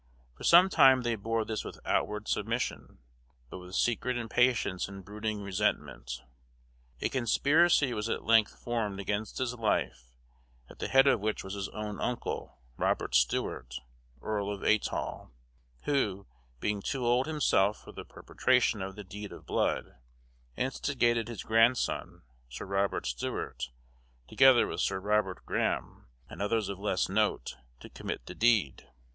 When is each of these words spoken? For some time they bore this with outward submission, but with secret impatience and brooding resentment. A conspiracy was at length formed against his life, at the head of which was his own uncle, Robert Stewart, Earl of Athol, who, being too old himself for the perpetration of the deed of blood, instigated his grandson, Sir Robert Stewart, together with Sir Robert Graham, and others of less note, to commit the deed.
For 0.35 0.43
some 0.43 0.67
time 0.67 1.03
they 1.03 1.13
bore 1.13 1.45
this 1.45 1.63
with 1.63 1.77
outward 1.85 2.27
submission, 2.27 2.97
but 3.51 3.59
with 3.59 3.75
secret 3.75 4.17
impatience 4.17 4.87
and 4.87 5.05
brooding 5.05 5.43
resentment. 5.43 6.23
A 7.01 7.09
conspiracy 7.09 7.93
was 7.93 8.09
at 8.09 8.23
length 8.23 8.57
formed 8.57 8.99
against 8.99 9.37
his 9.37 9.53
life, 9.53 10.07
at 10.71 10.79
the 10.79 10.87
head 10.87 11.05
of 11.05 11.19
which 11.19 11.43
was 11.43 11.53
his 11.53 11.69
own 11.69 11.99
uncle, 12.01 12.57
Robert 12.77 13.13
Stewart, 13.13 13.75
Earl 14.23 14.49
of 14.49 14.63
Athol, 14.63 15.29
who, 15.83 16.25
being 16.59 16.81
too 16.81 17.05
old 17.05 17.27
himself 17.27 17.83
for 17.83 17.91
the 17.91 18.03
perpetration 18.03 18.81
of 18.81 18.95
the 18.95 19.03
deed 19.03 19.31
of 19.31 19.45
blood, 19.45 19.97
instigated 20.57 21.27
his 21.27 21.43
grandson, 21.43 22.23
Sir 22.49 22.65
Robert 22.65 23.05
Stewart, 23.05 23.69
together 24.27 24.65
with 24.65 24.81
Sir 24.81 24.99
Robert 24.99 25.45
Graham, 25.45 26.07
and 26.27 26.41
others 26.41 26.69
of 26.69 26.79
less 26.79 27.07
note, 27.07 27.55
to 27.81 27.87
commit 27.87 28.25
the 28.25 28.33
deed. 28.33 28.87